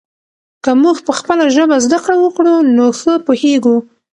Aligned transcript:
که 0.63 0.71
موږ 0.81 0.97
په 1.07 1.13
خپله 1.19 1.45
ژبه 1.55 1.75
زده 1.85 1.99
کړه 2.03 2.15
وکړو 2.19 2.55
نو 2.77 2.85
ښه 2.99 3.13
پوهېږو. 3.25 3.77